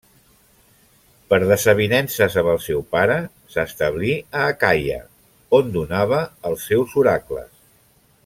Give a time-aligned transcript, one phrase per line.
[1.33, 3.17] Per desavinences amb el seu pare,
[3.55, 4.99] s'establí a Acaia,
[5.59, 7.53] on donava els seus oracles.